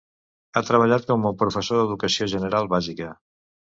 [0.53, 3.11] Ha treballat com a professor d'Educació General Bàsica.